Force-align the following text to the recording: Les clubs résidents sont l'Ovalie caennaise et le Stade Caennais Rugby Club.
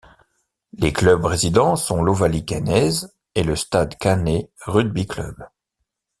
Les 0.73 0.91
clubs 0.91 1.23
résidents 1.25 1.75
sont 1.75 2.01
l'Ovalie 2.01 2.43
caennaise 2.43 3.13
et 3.35 3.43
le 3.43 3.55
Stade 3.55 3.99
Caennais 3.99 4.49
Rugby 4.65 5.05
Club. 5.05 5.35